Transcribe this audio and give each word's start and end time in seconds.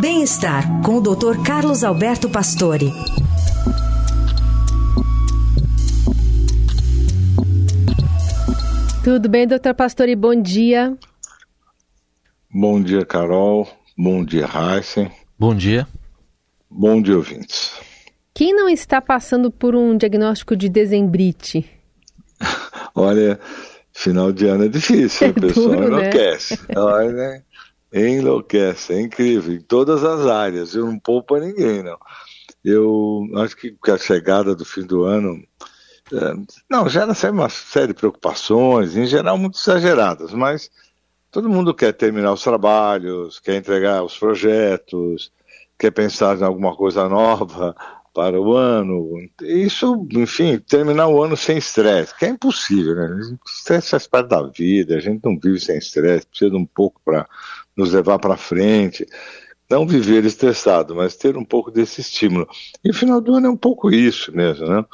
Bem-estar 0.00 0.80
com 0.82 0.98
o 0.98 1.00
Dr. 1.00 1.42
Carlos 1.44 1.82
Alberto 1.82 2.30
Pastore. 2.30 2.92
Tudo 9.02 9.28
bem, 9.28 9.44
doutor 9.44 9.74
Pastore? 9.74 10.14
Bom 10.14 10.40
dia. 10.40 10.96
Bom 12.48 12.80
dia, 12.80 13.04
Carol. 13.04 13.68
Bom 13.96 14.24
dia, 14.24 14.46
Heisen. 14.46 15.10
Bom 15.36 15.52
dia. 15.52 15.84
Bom 16.70 17.02
dia, 17.02 17.16
ouvintes. 17.16 17.72
Quem 18.32 18.54
não 18.54 18.68
está 18.68 19.00
passando 19.00 19.50
por 19.50 19.74
um 19.74 19.96
diagnóstico 19.96 20.54
de 20.54 20.68
dezembrite? 20.68 21.68
Olha, 22.94 23.40
final 23.92 24.30
de 24.32 24.46
ano 24.46 24.66
é 24.66 24.68
difícil, 24.68 25.26
é 25.26 25.30
a 25.30 25.34
pessoa 25.34 25.76
duro, 25.76 25.88
enlouquece. 25.88 26.54
Né? 26.54 26.74
Olha, 26.78 27.44
enlouquece, 27.92 28.92
é 28.92 29.00
incrível, 29.00 29.54
em 29.54 29.60
todas 29.60 30.04
as 30.04 30.26
áreas, 30.26 30.74
eu 30.74 30.86
não 30.86 30.98
poupa 30.98 31.40
ninguém, 31.40 31.82
não. 31.82 31.98
Eu 32.64 33.26
acho 33.36 33.56
que 33.56 33.74
a 33.90 33.96
chegada 33.96 34.54
do 34.54 34.64
fim 34.64 34.82
do 34.82 35.04
ano, 35.04 35.42
é, 36.12 36.34
não, 36.68 36.88
gera 36.88 37.14
sempre 37.14 37.40
uma 37.40 37.48
série 37.48 37.88
de 37.88 37.94
preocupações, 37.94 38.96
em 38.96 39.06
geral 39.06 39.38
muito 39.38 39.58
exageradas, 39.58 40.32
mas 40.32 40.70
todo 41.30 41.48
mundo 41.48 41.74
quer 41.74 41.92
terminar 41.92 42.32
os 42.32 42.42
trabalhos, 42.42 43.38
quer 43.38 43.56
entregar 43.56 44.02
os 44.02 44.18
projetos, 44.18 45.32
quer 45.78 45.90
pensar 45.90 46.38
em 46.38 46.44
alguma 46.44 46.74
coisa 46.76 47.08
nova 47.08 47.74
para 48.12 48.40
o 48.40 48.54
ano. 48.54 49.28
Isso, 49.42 50.06
enfim, 50.12 50.58
terminar 50.58 51.08
o 51.08 51.22
ano 51.22 51.36
sem 51.36 51.58
estresse, 51.58 52.16
que 52.16 52.24
é 52.24 52.28
impossível, 52.28 52.94
né? 52.94 53.36
Estresse 53.46 53.90
faz 53.90 54.06
parte 54.06 54.28
da 54.28 54.42
vida, 54.42 54.96
a 54.96 55.00
gente 55.00 55.24
não 55.24 55.38
vive 55.38 55.60
sem 55.60 55.78
estresse, 55.78 56.26
precisa 56.26 56.50
de 56.50 56.56
um 56.56 56.66
pouco 56.66 57.00
para 57.04 57.28
nos 57.76 57.92
levar 57.92 58.18
para 58.18 58.36
frente. 58.36 59.06
Não 59.70 59.86
viver 59.86 60.24
estressado, 60.24 60.94
mas 60.94 61.14
ter 61.14 61.36
um 61.36 61.44
pouco 61.44 61.70
desse 61.70 62.00
estímulo. 62.00 62.48
E 62.82 62.90
o 62.90 62.94
final 62.94 63.20
do 63.20 63.34
ano 63.34 63.48
é 63.48 63.50
um 63.50 63.56
pouco 63.56 63.90
isso 63.90 64.34
mesmo, 64.34 64.66
né? 64.66 64.84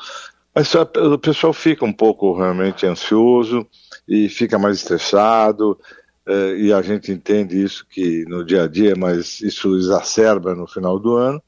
Mas 0.54 0.72
o 0.74 1.18
pessoal 1.18 1.52
fica 1.52 1.84
um 1.84 1.92
pouco 1.92 2.36
realmente 2.36 2.86
ansioso 2.86 3.66
e 4.06 4.28
fica 4.28 4.58
mais 4.58 4.78
estressado, 4.78 5.78
eh, 6.26 6.56
e 6.58 6.72
a 6.72 6.80
gente 6.80 7.10
entende 7.10 7.62
isso 7.62 7.86
que 7.88 8.24
no 8.26 8.44
dia 8.44 8.64
a 8.64 8.68
dia, 8.68 8.94
mas 8.96 9.40
isso 9.40 9.76
exacerba 9.76 10.54
no 10.54 10.66
final 10.66 10.98
do 10.98 11.16
ano. 11.16 11.42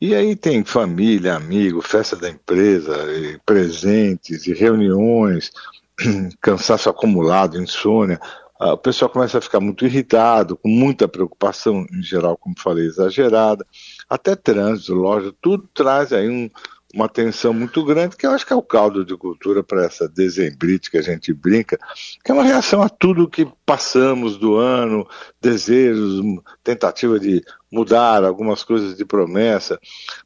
E 0.00 0.14
aí 0.14 0.36
tem 0.36 0.64
família, 0.64 1.34
amigo, 1.36 1.80
festa 1.80 2.16
da 2.16 2.28
empresa, 2.28 2.94
e 3.12 3.38
presentes 3.46 4.46
e 4.46 4.52
reuniões, 4.52 5.52
cansaço 6.40 6.90
acumulado, 6.90 7.60
insônia. 7.60 8.20
O 8.60 8.76
pessoal 8.76 9.10
começa 9.10 9.38
a 9.38 9.40
ficar 9.40 9.60
muito 9.60 9.84
irritado, 9.84 10.56
com 10.56 10.68
muita 10.68 11.08
preocupação, 11.08 11.86
em 11.92 12.02
geral, 12.02 12.36
como 12.36 12.54
falei, 12.58 12.86
exagerada. 12.86 13.66
Até 14.08 14.36
trânsito, 14.36 14.94
loja, 14.94 15.34
tudo 15.40 15.68
traz 15.74 16.12
aí 16.12 16.28
um, 16.28 16.48
uma 16.94 17.08
tensão 17.08 17.52
muito 17.52 17.84
grande, 17.84 18.16
que 18.16 18.24
eu 18.24 18.30
acho 18.30 18.46
que 18.46 18.52
é 18.52 18.56
o 18.56 18.62
caldo 18.62 19.04
de 19.04 19.16
cultura 19.16 19.64
para 19.64 19.84
essa 19.84 20.08
dezembrite 20.08 20.90
que 20.90 20.96
a 20.96 21.02
gente 21.02 21.32
brinca, 21.32 21.76
que 22.24 22.30
é 22.30 22.34
uma 22.34 22.44
reação 22.44 22.80
a 22.80 22.88
tudo 22.88 23.28
que 23.28 23.46
passamos 23.66 24.36
do 24.36 24.56
ano, 24.56 25.06
desejos, 25.40 26.22
tentativa 26.62 27.18
de 27.18 27.42
mudar 27.70 28.22
algumas 28.22 28.62
coisas 28.62 28.96
de 28.96 29.04
promessa. 29.04 29.80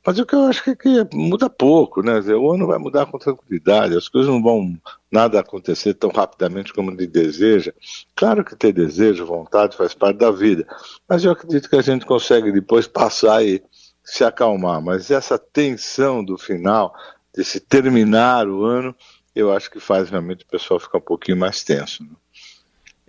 Mas 0.04 0.18
o 0.18 0.26
que 0.26 0.34
eu 0.34 0.42
acho 0.42 0.62
que, 0.62 0.76
que 0.76 1.08
muda 1.14 1.48
pouco, 1.48 2.02
né? 2.02 2.20
O 2.34 2.52
ano 2.52 2.66
vai 2.66 2.78
mudar 2.78 3.06
com 3.06 3.18
tranquilidade, 3.18 3.96
as 3.96 4.08
coisas 4.08 4.30
não 4.30 4.42
vão 4.42 4.78
nada 5.10 5.40
acontecer 5.40 5.94
tão 5.94 6.10
rapidamente 6.10 6.74
como 6.74 6.90
ele 6.90 7.06
deseja. 7.06 7.72
Claro 8.14 8.44
que 8.44 8.54
ter 8.54 8.72
desejo, 8.72 9.24
vontade 9.24 9.76
faz 9.76 9.94
parte 9.94 10.18
da 10.18 10.30
vida, 10.30 10.66
mas 11.08 11.24
eu 11.24 11.32
acredito 11.32 11.70
que 11.70 11.76
a 11.76 11.82
gente 11.82 12.04
consegue 12.04 12.52
depois 12.52 12.86
passar 12.86 13.42
e 13.42 13.62
se 14.10 14.24
acalmar, 14.24 14.80
mas 14.80 15.10
essa 15.10 15.38
tensão 15.38 16.24
do 16.24 16.38
final, 16.38 16.94
desse 17.34 17.60
terminar 17.60 18.48
o 18.48 18.64
ano, 18.64 18.94
eu 19.34 19.52
acho 19.52 19.70
que 19.70 19.78
faz 19.78 20.08
realmente 20.08 20.44
o 20.44 20.48
pessoal 20.48 20.80
ficar 20.80 20.98
um 20.98 21.02
pouquinho 21.02 21.36
mais 21.36 21.62
tenso. 21.62 22.02
Né? 22.02 22.10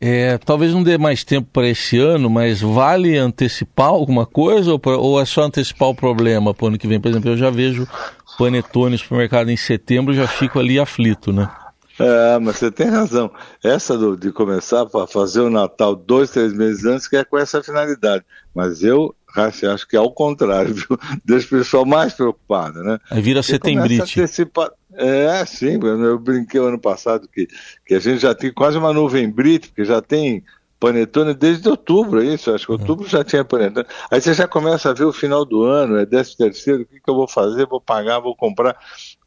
É, 0.02 0.38
talvez 0.38 0.74
não 0.74 0.84
dê 0.84 0.98
mais 0.98 1.24
tempo 1.24 1.50
para 1.52 1.68
esse 1.68 1.98
ano, 1.98 2.30
mas 2.30 2.62
vale 2.62 3.18
antecipar 3.18 3.88
alguma 3.88 4.26
coisa 4.26 4.74
ou, 4.74 4.82
ou 4.86 5.22
é 5.22 5.26
só 5.26 5.44
antecipar 5.44 5.88
o 5.90 5.96
problema 5.96 6.54
para 6.54 6.66
o 6.66 6.68
ano 6.68 6.78
que 6.78 6.88
vem? 6.88 7.00
Por 7.00 7.10
exemplo, 7.10 7.30
eu 7.30 7.38
já 7.38 7.50
vejo 7.50 7.88
panetone 8.38 8.92
no 8.92 8.98
supermercado 8.98 9.50
em 9.50 9.58
setembro, 9.58 10.14
já 10.14 10.28
fico 10.28 10.60
ali 10.60 10.80
aflito, 10.80 11.32
né? 11.32 11.50
É, 12.00 12.40
mas 12.40 12.58
você 12.58 12.72
tem 12.72 12.88
razão. 12.88 13.32
Essa 13.64 13.98
do, 13.98 14.16
de 14.16 14.32
começar 14.32 14.88
a 14.94 15.08
fazer 15.08 15.42
o 15.42 15.50
Natal 15.50 15.96
dois, 15.96 16.32
três 16.32 16.54
meses 16.54 16.86
antes, 16.86 17.08
que 17.08 17.18
é 17.18 17.24
com 17.24 17.38
essa 17.38 17.62
finalidade. 17.62 18.24
Mas 18.56 18.84
eu 18.84 19.14
acho 19.36 19.88
que 19.88 19.96
é 19.96 20.00
ao 20.00 20.12
contrário, 20.12 20.74
viu? 20.74 20.98
deixa 21.24 21.48
o 21.48 21.60
pessoal 21.60 21.86
mais 21.86 22.14
preocupado, 22.14 22.84
né? 22.84 22.98
Aí 23.10 23.22
vira 23.22 23.44
setembrite. 23.44 24.20
Antecipa... 24.20 24.74
É, 24.94 25.46
sim, 25.46 25.80
eu 25.82 26.18
brinquei 26.18 26.60
ano 26.60 26.80
passado 26.80 27.28
que, 27.28 27.48
que 27.86 27.94
a 27.94 28.00
gente 28.00 28.20
já 28.20 28.34
tem 28.34 28.52
quase 28.52 28.78
uma 28.78 28.92
nuvem 28.92 29.30
brite, 29.30 29.68
porque 29.68 29.86
já 29.86 30.02
tem 30.02 30.44
panetone 30.80 31.34
desde 31.34 31.68
outubro, 31.68 32.22
é 32.22 32.26
isso? 32.26 32.52
Acho 32.52 32.68
que 32.68 32.72
outubro 32.72 33.08
já 33.08 33.24
tinha 33.24 33.44
panetone. 33.44 33.86
Aí 34.10 34.22
você 34.22 34.34
já 34.34 34.48
começa 34.48 34.90
a 34.90 34.94
ver 34.94 35.04
o 35.04 35.14
final 35.14 35.44
do 35.44 35.64
ano, 35.64 35.98
é 35.98 36.06
décimo 36.06 36.38
terceiro, 36.38 36.84
o 36.84 36.86
que, 36.86 37.00
que 37.02 37.10
eu 37.10 37.16
vou 37.16 37.28
fazer? 37.28 37.68
Vou 37.68 37.82
pagar, 37.82 38.20
vou 38.20 38.36
comprar. 38.36 38.78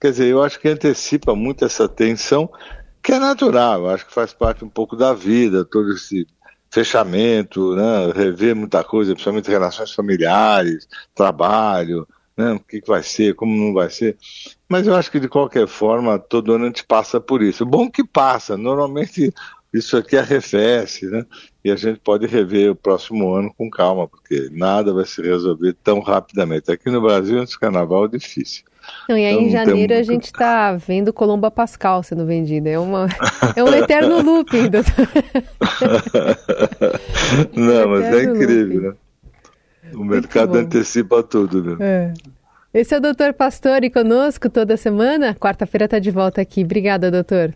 Quer 0.00 0.10
dizer, 0.10 0.28
eu 0.28 0.42
acho 0.42 0.58
que 0.58 0.68
antecipa 0.68 1.34
muito 1.34 1.64
essa 1.64 1.88
tensão, 1.88 2.50
que 3.02 3.12
é 3.12 3.18
natural, 3.18 3.88
acho 3.90 4.06
que 4.06 4.14
faz 4.14 4.32
parte 4.32 4.64
um 4.64 4.68
pouco 4.68 4.96
da 4.96 5.12
vida, 5.12 5.64
todo 5.64 5.92
esse 5.92 6.26
fechamento, 6.70 7.74
né, 7.76 8.10
rever 8.14 8.56
muita 8.56 8.82
coisa, 8.82 9.12
principalmente 9.12 9.50
relações 9.50 9.92
familiares, 9.92 10.88
trabalho, 11.14 12.08
né, 12.34 12.52
o 12.52 12.60
que, 12.60 12.80
que 12.80 12.88
vai 12.88 13.02
ser, 13.02 13.34
como 13.34 13.54
não 13.54 13.74
vai 13.74 13.90
ser. 13.90 14.16
Mas 14.66 14.86
eu 14.86 14.94
acho 14.94 15.10
que 15.10 15.20
de 15.20 15.28
qualquer 15.28 15.66
forma, 15.66 16.18
todo 16.18 16.54
ano 16.54 16.64
a 16.64 16.68
gente 16.68 16.84
passa 16.84 17.20
por 17.20 17.42
isso. 17.42 17.66
Bom 17.66 17.90
que 17.90 18.02
passa, 18.02 18.56
normalmente 18.56 19.34
isso 19.72 19.96
aqui 19.96 20.16
arrefece, 20.16 21.06
né? 21.06 21.24
E 21.64 21.70
a 21.70 21.76
gente 21.76 22.00
pode 22.00 22.26
rever 22.26 22.72
o 22.72 22.76
próximo 22.76 23.32
ano 23.32 23.54
com 23.56 23.70
calma, 23.70 24.06
porque 24.06 24.50
nada 24.52 24.92
vai 24.92 25.06
se 25.06 25.22
resolver 25.22 25.74
tão 25.82 26.00
rapidamente. 26.00 26.70
Aqui 26.70 26.90
no 26.90 27.00
Brasil, 27.00 27.40
antes 27.40 27.54
do 27.54 27.60
carnaval, 27.60 28.04
é 28.04 28.08
difícil. 28.08 28.64
Não, 29.08 29.16
e 29.16 29.24
aí 29.24 29.32
então, 29.32 29.46
em 29.46 29.50
janeiro 29.50 29.94
a 29.94 30.02
gente 30.02 30.24
está 30.24 30.74
vendo 30.74 31.12
Colomba 31.12 31.50
Pascal 31.50 32.02
sendo 32.02 32.26
vendida. 32.26 32.68
É, 32.68 32.78
uma, 32.78 33.06
é 33.56 33.62
um 33.62 33.72
eterno 33.72 34.20
looping. 34.22 34.70
Não, 37.54 37.88
mas 37.88 38.04
é 38.04 38.24
incrível, 38.24 38.82
né? 38.82 38.94
O 39.94 40.04
mercado 40.04 40.56
antecipa 40.56 41.22
tudo, 41.22 41.62
né? 41.62 41.76
É. 41.80 42.12
Esse 42.74 42.94
é 42.94 42.98
o 42.98 43.00
doutor 43.00 43.34
Pastore 43.34 43.90
conosco 43.90 44.48
toda 44.48 44.76
semana. 44.76 45.34
Quarta-feira 45.34 45.84
está 45.84 45.98
de 45.98 46.10
volta 46.10 46.40
aqui. 46.40 46.64
Obrigada, 46.64 47.10
doutor. 47.10 47.54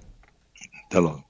Até 0.86 0.98
logo. 0.98 1.25